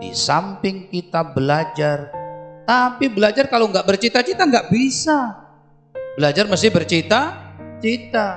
[0.00, 2.08] Di samping kita belajar,
[2.64, 5.36] tapi belajar kalau nggak bercita-cita nggak bisa.
[6.16, 8.28] Belajar mesti bercita-cita.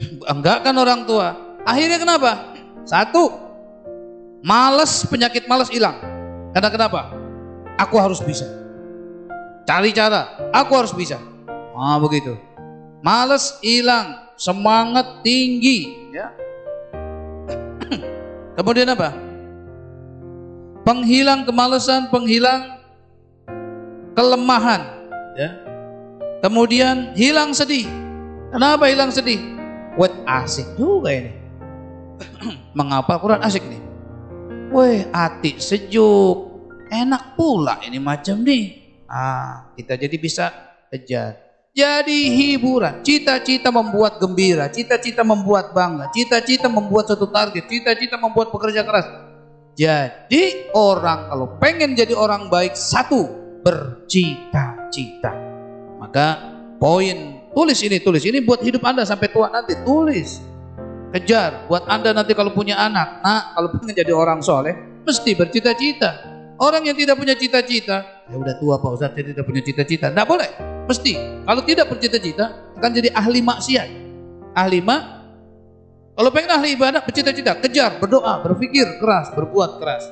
[0.32, 1.58] Enggak kan orang tua.
[1.68, 2.56] Akhirnya kenapa?
[2.88, 3.28] Satu,
[4.40, 6.00] males penyakit males hilang.
[6.56, 7.12] Karena kenapa?
[7.76, 8.48] Aku harus bisa.
[9.68, 11.20] Cari cara, aku harus bisa.
[11.76, 12.34] Ah begitu.
[13.04, 16.08] Males hilang, semangat tinggi.
[16.10, 16.32] Ya.
[18.56, 19.29] Kemudian apa?
[20.82, 22.80] Penghilang kemalasan, penghilang
[24.16, 24.82] kelemahan.
[25.36, 25.50] Ya.
[26.40, 27.84] Kemudian hilang sedih.
[28.50, 29.38] Kenapa hilang sedih?
[30.00, 31.32] Wet asik juga ini.
[32.78, 33.82] Mengapa Quran asik nih?
[34.70, 36.50] Weh, hati sejuk,
[36.88, 38.78] enak pula ini macam nih.
[39.10, 40.46] Ah, kita jadi bisa
[40.88, 41.50] kejar.
[41.70, 48.82] Jadi hiburan, cita-cita membuat gembira, cita-cita membuat bangga, cita-cita membuat satu target, cita-cita membuat pekerja
[48.82, 49.06] keras.
[49.78, 53.26] Jadi orang kalau pengen jadi orang baik satu
[53.62, 55.32] bercita-cita.
[56.00, 56.26] Maka
[56.80, 60.40] poin tulis ini tulis ini buat hidup anda sampai tua nanti tulis.
[61.10, 63.22] Kejar buat anda nanti kalau punya anak.
[63.22, 64.74] Nah kalau pengen jadi orang soleh
[65.06, 66.28] mesti bercita-cita.
[66.60, 70.06] Orang yang tidak punya cita-cita ya udah tua pak ustadz saya tidak punya cita-cita.
[70.12, 70.50] Tidak boleh
[70.86, 71.12] mesti.
[71.46, 72.44] Kalau tidak bercita-cita
[72.76, 73.88] akan jadi ahli maksiat.
[74.54, 75.19] Ahli mak
[76.14, 80.04] kalau pengen ahli ibadah bercita-cita kejar berdoa berpikir keras berbuat keras.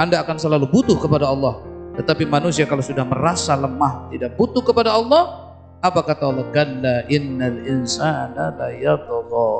[0.00, 1.60] Anda akan selalu butuh kepada Allah.
[1.92, 5.52] Tetapi manusia kalau sudah merasa lemah tidak butuh kepada Allah
[5.84, 6.46] apa kata Allah?
[6.54, 9.50] Kalla innal insana la yatgha.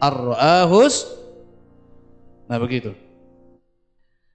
[0.00, 1.08] Arahus
[2.48, 2.92] nah begitu.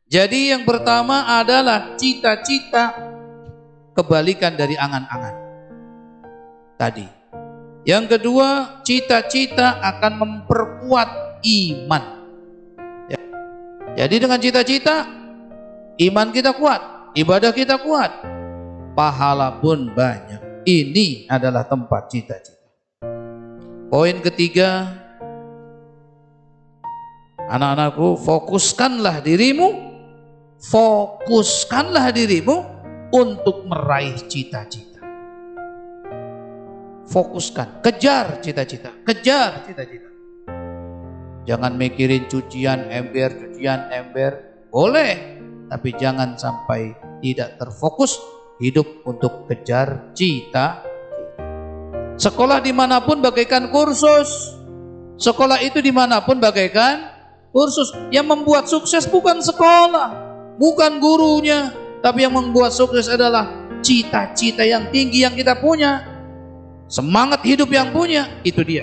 [0.10, 2.98] Jadi yang pertama adalah cita-cita
[3.94, 5.36] kebalikan dari angan-angan.
[6.80, 7.19] Tadi
[7.90, 12.04] yang kedua cita-cita akan memperkuat iman
[13.10, 13.20] ya.
[13.98, 15.10] jadi dengan cita-cita
[15.98, 16.82] iman kita kuat
[17.18, 18.14] ibadah kita kuat
[18.94, 22.70] pahala pun banyak ini adalah tempat cita-cita
[23.90, 25.00] poin ketiga
[27.50, 29.74] Anak-anakku, fokuskanlah dirimu,
[30.62, 32.62] fokuskanlah dirimu
[33.10, 34.89] untuk meraih cita-cita.
[37.10, 40.10] Fokuskan, kejar cita-cita, kejar cita-cita.
[41.50, 45.42] Jangan mikirin cucian ember, cucian ember, boleh,
[45.74, 48.14] tapi jangan sampai tidak terfokus
[48.62, 50.86] hidup untuk kejar cita.
[52.14, 54.54] Sekolah di mana pun bagaikan kursus,
[55.18, 57.10] sekolah itu di mana pun bagaikan
[57.50, 57.90] kursus.
[58.14, 60.14] Yang membuat sukses bukan sekolah,
[60.62, 61.74] bukan gurunya,
[62.06, 63.50] tapi yang membuat sukses adalah
[63.82, 66.19] cita-cita yang tinggi yang kita punya.
[66.90, 68.82] Semangat hidup yang punya, itu dia.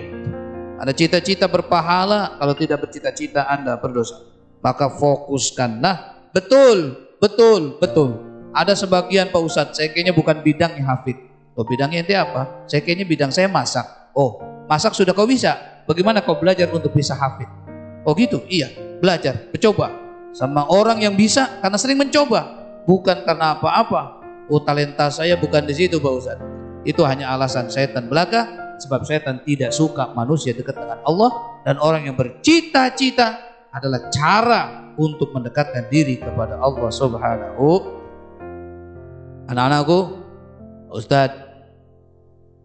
[0.79, 4.23] Ada cita-cita berpahala, kalau tidak bercita-cita Anda berdosa.
[4.63, 6.31] Maka fokuskanlah.
[6.31, 8.23] Betul, betul, betul.
[8.55, 11.19] Ada sebagian Pak Ustadz, saya kayaknya bukan bidangnya hafid.
[11.59, 12.69] Oh bidangnya itu apa?
[12.71, 13.83] Saya kayaknya bidang saya masak.
[14.15, 14.39] Oh,
[14.71, 15.83] masak sudah kau bisa.
[15.91, 17.51] Bagaimana kau belajar untuk bisa hafid?
[18.07, 18.71] Oh gitu, iya.
[19.03, 19.91] Belajar, mencoba.
[20.31, 22.55] Sama orang yang bisa karena sering mencoba.
[22.87, 24.23] Bukan karena apa-apa.
[24.47, 26.56] Oh talenta saya bukan di situ Pak Ustaz.
[26.87, 28.65] Itu hanya alasan setan belaka.
[28.79, 31.61] Sebab setan tidak suka manusia dekat dengan Allah.
[31.67, 33.43] Dan orang yang bercita-cita
[33.75, 37.99] adalah cara untuk mendekatkan diri kepada Allah subhanahu.
[39.51, 39.99] Anak-anakku,
[40.95, 41.43] Ustadz,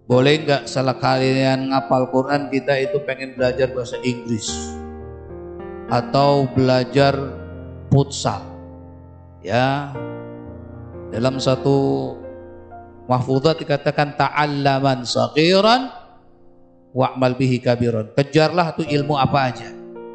[0.05, 4.79] boleh nggak salah kalian ngapal Quran kita itu pengen belajar bahasa Inggris?
[5.91, 7.13] atau belajar
[7.91, 8.39] futsal.
[9.43, 9.91] Ya.
[11.11, 12.15] Dalam satu
[13.11, 15.91] mahfudzat dikatakan ta'allaman saghiran
[16.95, 18.15] wa'mal bihi kabiran.
[18.15, 19.67] Kejarlah tuh ilmu apa aja.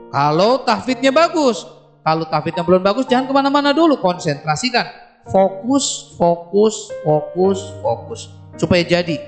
[0.09, 1.69] Kalau tahfidnya bagus,
[2.01, 4.89] kalau tahfidnya belum bagus jangan ke mana-mana dulu, konsentrasikan.
[5.29, 8.33] Fokus, fokus, fokus, fokus.
[8.57, 9.21] Supaya jadi.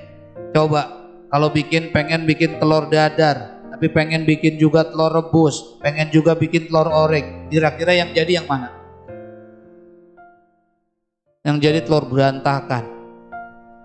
[0.49, 6.33] Coba kalau bikin pengen bikin telur dadar, tapi pengen bikin juga telur rebus, pengen juga
[6.33, 7.53] bikin telur orek.
[7.53, 8.73] Kira-kira yang jadi yang mana?
[11.45, 12.98] Yang jadi telur berantakan.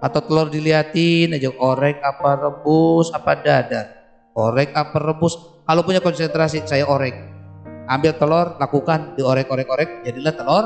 [0.05, 3.87] Atau telur diliatin aja orek apa rebus apa dadar.
[4.37, 5.33] Orek apa rebus.
[5.65, 7.17] Kalau punya konsentrasi saya orek.
[7.89, 10.65] Ambil telur, lakukan diorek-orek-orek, jadilah telur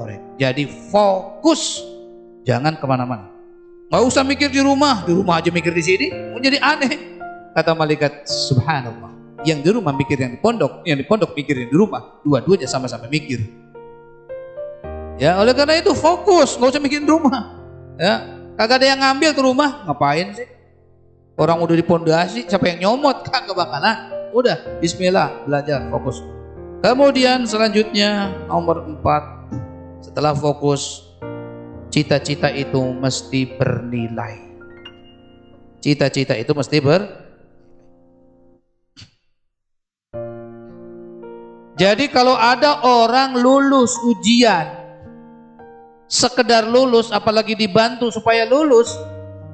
[0.00, 0.20] orek.
[0.36, 1.80] Jadi fokus,
[2.44, 3.28] jangan ke mana-mana.
[3.88, 7.20] Gak usah mikir di rumah, di rumah aja mikir di sini, mau jadi aneh.
[7.56, 9.12] Kata malaikat, subhanallah.
[9.44, 12.20] Yang di rumah mikir yang di pondok, yang di pondok mikir yang di rumah.
[12.20, 13.44] Dua-duanya sama-sama mikir.
[15.16, 17.58] Ya, oleh karena itu fokus, nggak usah mikirin rumah.
[17.98, 20.48] Ya, kagak ada yang ngambil ke rumah, ngapain sih?
[21.38, 23.22] Orang udah di pondasi, siapa yang nyomot?
[23.30, 24.10] Kagak bakalan.
[24.34, 26.18] Udah, bismillah, belajar, fokus.
[26.82, 29.22] Kemudian selanjutnya nomor empat
[30.02, 31.06] setelah fokus
[31.94, 34.34] cita-cita itu mesti bernilai.
[35.78, 37.02] Cita-cita itu mesti ber
[41.78, 44.77] Jadi kalau ada orang lulus ujian
[46.08, 48.96] sekedar lulus apalagi dibantu supaya lulus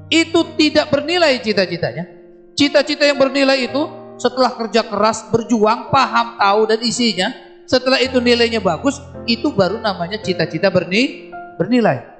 [0.08, 2.06] itu tidak bernilai cita-citanya.
[2.54, 3.82] Cita-cita yang bernilai itu
[4.14, 7.34] setelah kerja keras, berjuang, paham, tahu dan isinya,
[7.66, 12.14] setelah itu nilainya bagus, itu baru namanya cita-cita berni, bernilai.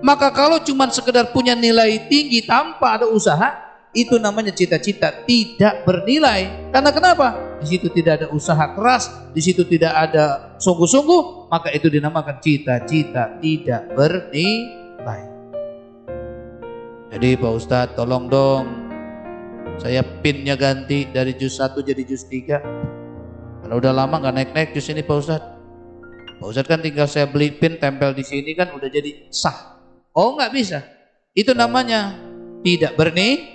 [0.00, 3.63] Maka kalau cuma sekedar punya nilai tinggi tanpa ada usaha,
[3.94, 6.68] itu namanya cita-cita tidak bernilai.
[6.74, 7.38] Karena kenapa?
[7.62, 13.38] Di situ tidak ada usaha keras, di situ tidak ada sungguh-sungguh, maka itu dinamakan cita-cita
[13.38, 15.22] tidak bernilai.
[17.14, 18.66] Jadi Pak Ustadz tolong dong
[19.78, 23.62] saya pinnya ganti dari jus 1 jadi jus 3.
[23.62, 25.50] Karena udah lama nggak naik-naik jus ini Pak Ustadz.
[26.42, 29.78] Pak Ustadz kan tinggal saya beli pin tempel di sini kan udah jadi sah.
[30.10, 30.82] Oh nggak bisa.
[31.30, 32.18] Itu namanya
[32.66, 33.53] tidak berni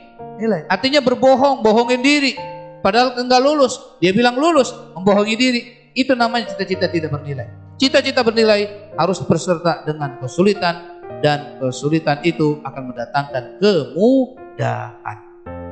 [0.71, 2.33] Artinya berbohong, bohongin diri.
[2.79, 5.61] Padahal enggak lulus, dia bilang lulus, membohongi diri.
[5.91, 7.75] Itu namanya cita-cita tidak bernilai.
[7.75, 15.17] Cita-cita bernilai harus berserta dengan kesulitan dan kesulitan itu akan mendatangkan kemudahan.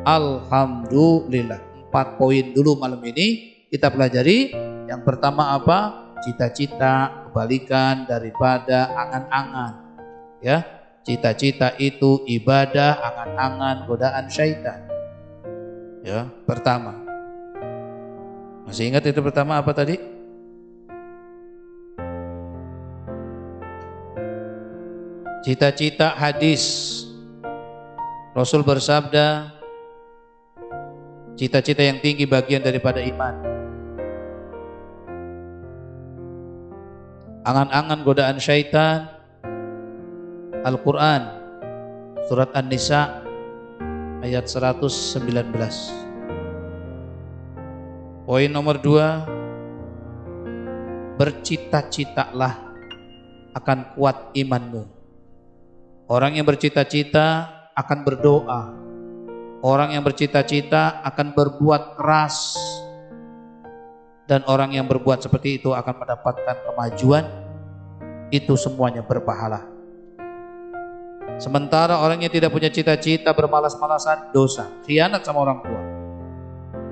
[0.08, 1.60] Alhamdulillah.
[1.88, 4.52] Empat poin dulu malam ini kita pelajari.
[4.88, 6.12] Yang pertama apa?
[6.24, 9.72] Cita-cita kebalikan daripada angan-angan.
[10.40, 10.77] Ya,
[11.08, 14.84] cita-cita itu ibadah, angan-angan, godaan syaitan.
[16.04, 17.00] Ya, pertama.
[18.68, 19.96] Masih ingat itu pertama apa tadi?
[25.48, 26.64] Cita-cita hadis.
[28.36, 29.56] Rasul bersabda,
[31.38, 33.36] Cita-cita yang tinggi bagian daripada iman.
[37.46, 39.17] Angan-angan godaan syaitan.
[40.68, 41.22] Al-Quran.
[42.28, 43.24] Surat An-Nisa
[44.20, 45.48] ayat 119.
[48.28, 49.24] Poin nomor dua.
[51.16, 52.54] Bercita-citalah
[53.56, 54.84] akan kuat imanmu.
[56.12, 58.88] Orang yang bercita-cita akan berdoa
[59.58, 62.54] Orang yang bercita-cita akan berbuat keras
[64.30, 67.26] dan orang yang berbuat seperti itu akan mendapatkan kemajuan.
[68.30, 69.77] Itu semuanya berpahala.
[71.38, 75.82] Sementara orang yang tidak punya cita-cita bermalas-malasan dosa, khianat sama orang tua.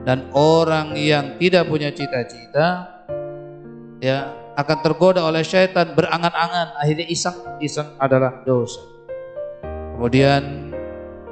[0.05, 2.93] Dan orang yang tidak punya cita-cita
[3.97, 8.85] ya akan tergoda oleh syaitan berangan-angan akhirnya iseng iseng adalah dosa.
[9.97, 10.65] Kemudian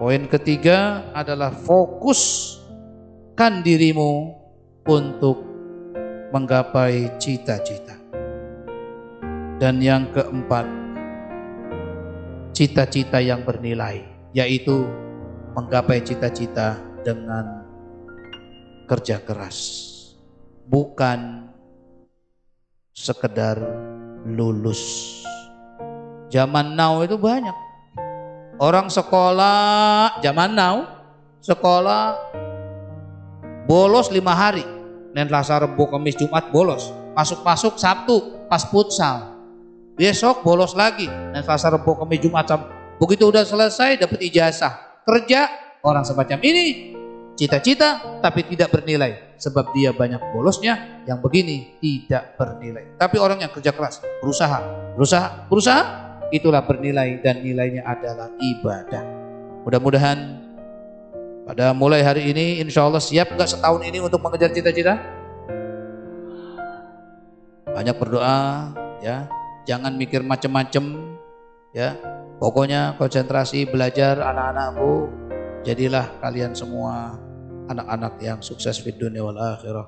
[0.04, 4.36] Poin ketiga adalah fokuskan dirimu
[4.84, 5.40] untuk
[6.36, 7.96] menggapai cita-cita.
[9.64, 10.68] Dan yang keempat,
[12.54, 14.86] cita-cita yang bernilai, yaitu
[15.58, 17.66] menggapai cita-cita dengan
[18.88, 19.90] kerja keras.
[20.70, 21.50] Bukan
[22.96, 23.60] sekedar
[24.24, 24.80] lulus.
[26.32, 27.54] Zaman now itu banyak
[28.62, 30.86] Orang sekolah zaman now,
[31.42, 32.14] sekolah
[33.66, 34.62] bolos lima hari.
[35.14, 36.94] Nen Selasa, Rebo, Kamis, Jumat bolos.
[37.18, 39.33] Masuk-masuk Sabtu pas futsal.
[39.94, 41.06] Besok bolos lagi.
[41.06, 42.50] Nen Selasa, Rebo, Kamis, Jumat.
[42.98, 45.06] Begitu udah selesai dapat ijazah.
[45.06, 45.50] Kerja
[45.86, 46.96] orang semacam ini
[47.34, 52.98] cita-cita tapi tidak bernilai sebab dia banyak bolosnya yang begini tidak bernilai.
[52.98, 54.60] Tapi orang yang kerja keras, berusaha,
[54.96, 55.82] berusaha, berusaha
[56.32, 59.04] itulah bernilai dan nilainya adalah ibadah.
[59.68, 60.18] Mudah-mudahan
[61.44, 64.96] pada mulai hari ini insya Allah siap nggak setahun ini untuk mengejar cita-cita?
[67.74, 68.70] Banyak berdoa
[69.02, 69.26] ya,
[69.64, 71.16] jangan mikir macem-macem
[71.76, 71.96] ya.
[72.38, 75.08] Pokoknya konsentrasi belajar anak-anakku,
[75.64, 77.16] jadilah kalian semua
[77.72, 79.88] anak-anak yang sukses di dunia wal akhirah.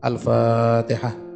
[0.00, 1.29] Al-Fatihah.